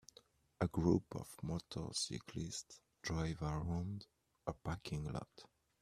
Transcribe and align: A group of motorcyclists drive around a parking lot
A 0.59 0.67
group 0.67 1.03
of 1.15 1.27
motorcyclists 1.43 2.79
drive 3.03 3.43
around 3.43 4.07
a 4.47 4.53
parking 4.53 5.03
lot 5.05 5.43